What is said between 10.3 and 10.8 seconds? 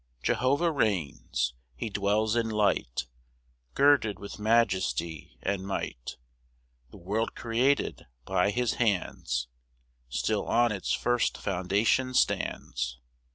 on